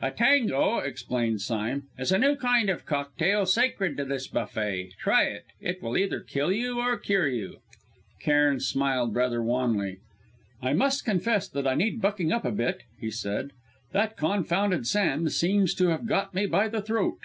"A 0.00 0.12
'tango,'" 0.12 0.78
explained 0.78 1.40
Sime, 1.42 1.88
"is 1.98 2.12
a 2.12 2.20
new 2.20 2.36
kind 2.36 2.70
of 2.70 2.86
cocktail 2.86 3.44
sacred 3.46 3.96
to 3.96 4.04
this 4.04 4.28
buffet. 4.28 4.92
Try 4.96 5.24
it. 5.24 5.46
It 5.60 5.82
will 5.82 5.98
either 5.98 6.20
kill 6.20 6.52
you 6.52 6.78
or 6.78 6.96
cure 6.96 7.26
you." 7.26 7.56
Cairn 8.22 8.60
smiled 8.60 9.16
rather 9.16 9.42
wanly. 9.42 9.98
"I 10.62 10.72
must 10.72 11.04
confess 11.04 11.48
that 11.48 11.66
I 11.66 11.74
need 11.74 12.00
bucking 12.00 12.30
up 12.30 12.44
a 12.44 12.52
bit," 12.52 12.84
he 13.00 13.10
said: 13.10 13.50
"that 13.90 14.16
confounded 14.16 14.86
sand 14.86 15.32
seems 15.32 15.74
to 15.74 15.88
have 15.88 16.06
got 16.06 16.32
me 16.32 16.46
by 16.46 16.68
the 16.68 16.80
throat." 16.80 17.18